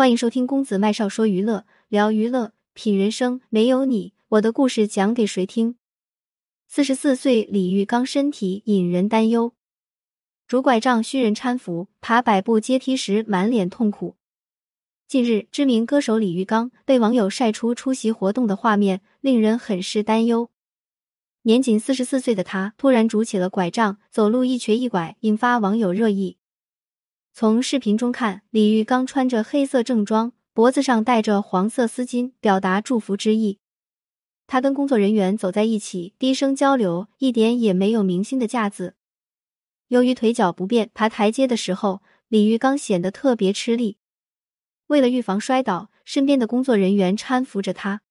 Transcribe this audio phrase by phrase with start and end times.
[0.00, 3.42] 欢迎收听公子麦少说娱乐，聊娱乐，品人生。
[3.50, 5.74] 没有你，我的故事讲给谁听？
[6.66, 9.52] 四十四岁李玉刚身体引人担忧，
[10.48, 14.16] 拄拐杖需人搀扶，爬百步阶梯时满脸痛苦。
[15.06, 20.48] 近日，知名歌手李玉刚被网友晒出出席活动的画面，令人很是担忧。
[21.42, 26.38] 年仅四十四岁的他，突然拄起了拐杖，走路一瘸一拐，引发网友热议。
[27.32, 33.58] 从视频中看，李玉刚穿着黑色正装，脖子上戴着黄色丝巾，表达祝福之意。
[34.46, 38.96] 他跟工作人员走在一起，低声交流，一点也没有明星的架子。
[39.88, 43.96] 由于腿脚不便，爬台阶的时候，李玉刚显得特别吃力。
[44.88, 48.02] 为了预防摔倒，身边的工作人员搀扶着他。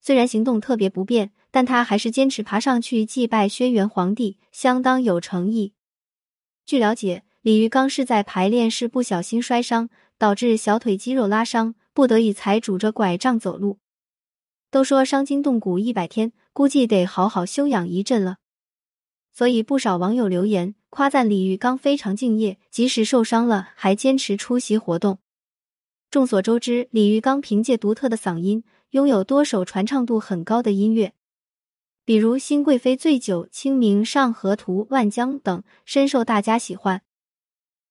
[0.00, 5.74] 虽然行动特别不便，但他还是坚持爬上去祭拜轩辕皇帝，相当有诚意。
[6.64, 7.24] 据了解。
[7.42, 9.88] 李玉刚是在排练时不小心摔伤，
[10.18, 13.78] 导致小腿肌肉拉伤，不得已才拄着拐杖走路。
[14.70, 18.38] 都说伤筋动骨一百天，估计得好好休养一阵了。
[19.32, 25.20] 所以不少网友留言夸赞李玉刚非常敬业，即使受伤了还坚持出席活动。
[26.10, 31.12] 众所周知，李玉刚凭借独特的嗓音，拥有多首传唱度很高的音乐，
[32.04, 37.02] 比如《新贵妃醉酒》《清明上河图》《万江》等，深受大家喜欢。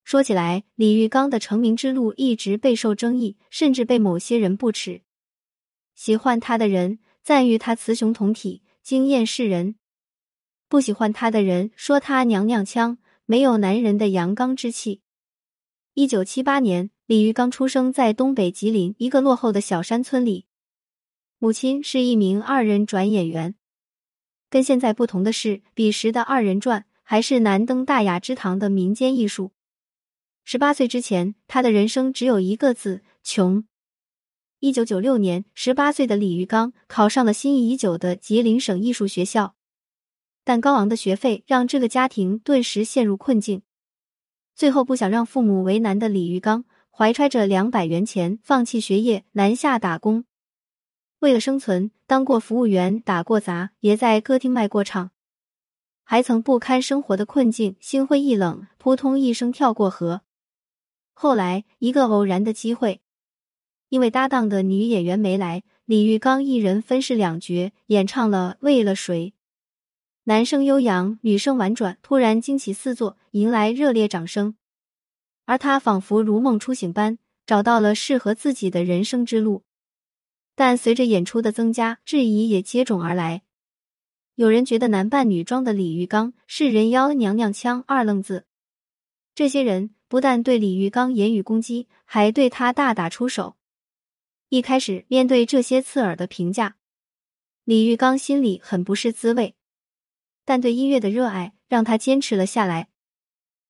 [0.08, 5.02] 说起来，李玉刚的成名之路一直备受争议，甚至被某些人不耻。
[5.96, 9.76] 喜欢他的人赞誉他雌雄同体，惊艳世人；
[10.70, 15.02] 不喜欢他的人说他娘娘腔，没有男人的阳刚之气。
[15.94, 20.46] 一九七八年，李玉刚出生在东北吉林一个落后的小山村里，
[21.38, 23.56] 母亲是一名二人转演员。
[24.50, 29.52] 跟现在不同的是，彼时的二人转还是难登大雅之堂的民间艺术。
[30.50, 33.66] 十八岁之前，他的人生只有一个字：穷。
[34.62, 39.56] 一九九六年，十八岁的李玉刚考上了心仪已久的吉林省艺术学校，
[40.46, 43.62] 但高昂的学费让这个家庭顿时陷入困境。
[44.56, 50.24] 最后，不想让父母为难的李玉刚，怀揣着两百元钱，放弃学业，南下打工。
[51.20, 55.12] 为了生存，当过服务员，打过杂，也在歌厅卖过唱，
[56.06, 60.22] 还曾不堪生活的困境，心灰意冷，扑通一声跳过河。
[61.20, 63.02] 后来，一个偶然的机会，
[63.90, 69.30] 因为搭档的女演员没来，李玉刚一人分饰两角，演唱了《为了谁》。
[70.26, 74.58] 男声悠扬，女声婉转，突然惊奇四座，迎来热烈掌声。
[75.46, 77.18] 而他仿佛如梦初醒般，
[77.48, 79.64] 找到了适合自己的人生之路。
[80.54, 83.42] 但随着演出的增加，质疑也接踵而来。
[84.36, 88.46] 有人觉得男扮女装的李玉刚是人妖娘娘腔二愣子。
[89.34, 89.96] 这些人。
[90.08, 93.56] 不但对李玉刚言语攻击，还对他大打出手。
[94.50, 96.78] 一开始，面对这些刺耳的评价，
[97.66, 99.56] 李玉刚心里很不是滋味。
[100.46, 102.88] 但对音乐的热爱让他坚持了下来。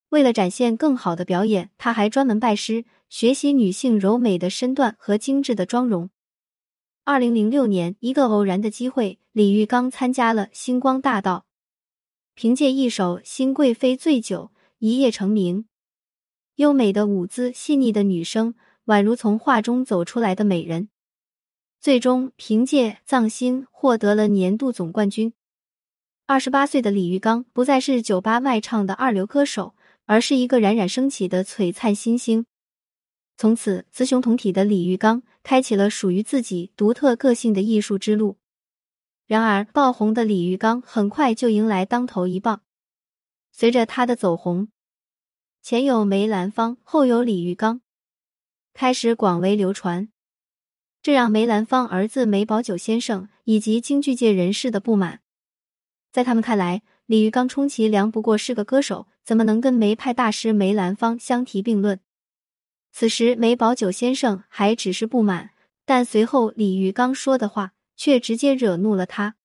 [0.10, 6.12] 为了展现更好的表演，他还专门拜师学习女性柔美的身段和精致的妆容。
[7.04, 11.48] 二零零六年，一个偶然的机会，李玉刚参加了星光大道，
[12.36, 15.66] 凭借一首《新贵妃醉酒》一夜成名。
[16.58, 18.56] 优美的舞姿，细腻的女声，
[18.88, 20.90] 宛如从画中走出来的美人。
[21.80, 25.34] 最终凭借《藏心》获得了年度总冠军。
[26.26, 29.76] 二十八岁的李玉刚不再是酒吧卖唱的二流歌手，
[30.08, 32.48] 而是一个冉冉升起的璀璨新星。
[33.38, 38.38] 从此，雌雄同体的李玉刚开启了属于自己独特个性的艺术之路。
[39.28, 42.64] 然而，爆红的李玉刚很快就迎来当头一棒。
[43.52, 44.70] 随着他的走红。
[45.62, 47.82] 前有梅兰芳，后有李玉刚，
[48.74, 50.10] 开始广为流传，
[51.02, 55.20] 这让梅兰芳儿子梅葆玖先生以及京剧界人士的不满。
[56.12, 62.00] 在他们看来，李玉刚充其量不过是个歌手，怎么能跟梅派大师梅兰芳相提并论？
[62.94, 65.52] 此时梅葆玖先生还只是不满，
[65.86, 69.36] 但随后李玉刚说的话却直接惹怒了他。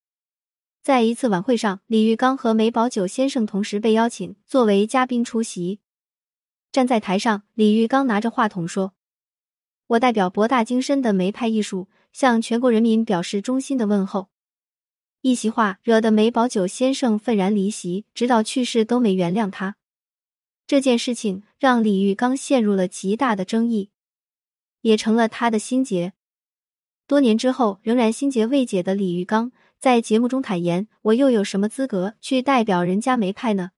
[0.83, 5.81] 在一次晚会上，李玉刚和梅葆玖先生同时被邀请作为嘉宾出席。
[6.73, 8.95] 站在台上，李玉刚拿着话筒说
[9.89, 14.31] ：“我代表博大精深的梅派艺术，向全国人民表示衷心的问候。”
[15.21, 19.77] 一席话惹得梅葆玖先生愤然离席，直到去世都没原谅他。
[20.67, 23.91] 这件事情让李玉刚陷入了极大的争议，
[24.81, 26.15] 也成了他的心结。
[27.07, 33.73] 多年之后，仍然心结未解的李玉刚在节目中坦言：“我又有什么资格去代表人家梅派呢？”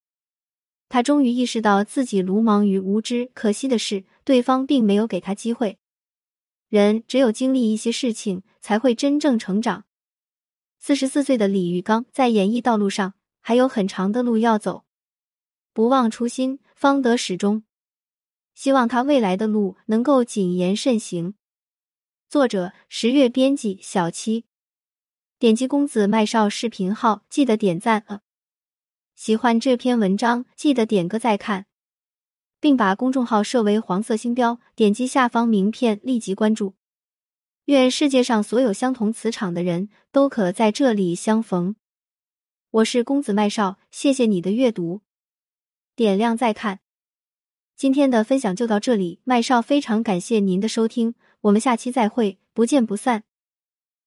[0.88, 5.78] 他终于意识到自己鲁莽与无知，可惜的是，对方并没有给他机会。
[6.68, 9.84] 人只有经历一些事情，才会真正成长。
[10.78, 14.84] 四十四岁的李玉刚在演艺道路上还有很长的路要走，
[15.72, 17.64] 不忘初心，方得始终。
[18.54, 21.34] 希望他未来的路能够谨言慎行。
[22.28, 24.44] 作者：十月，编辑：小七。
[25.38, 28.20] 点击公子麦少视频号，记得点赞啊！
[29.14, 31.66] 喜欢这篇文章，记得点个再看，
[32.60, 36.74] 并把公众号设为黄色星标，点击下方名片立即关注。
[37.66, 41.76] 愿世界上所有相同磁场的人都可在这里相逢。
[42.70, 45.02] 我是公子麦少，谢谢你的阅读，
[45.94, 46.80] 点亮再看。
[47.76, 53.24] 今天的分享就到这里，麦少非常感谢您的收听，我们下期再会，不见不散。